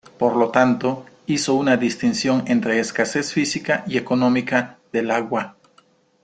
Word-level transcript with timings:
Por 0.17 0.35
lo 0.35 0.49
tanto, 0.49 1.05
hizo 1.27 1.53
una 1.53 1.77
distinción 1.77 2.43
entre 2.47 2.79
escasez 2.79 3.31
'física' 3.33 3.83
y 3.85 3.97
'económica' 3.99 4.79
del 4.91 5.11
agua. 5.11 5.57